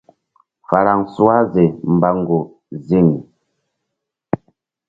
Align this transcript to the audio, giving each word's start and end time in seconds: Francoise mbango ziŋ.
Francoise 0.67 1.63
mbango 1.95 2.39
ziŋ. 2.87 3.07